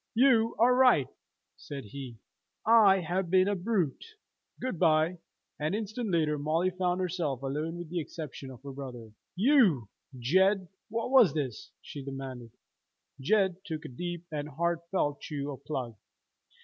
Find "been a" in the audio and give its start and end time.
3.29-3.55